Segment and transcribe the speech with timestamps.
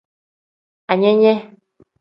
[0.91, 1.31] Anene.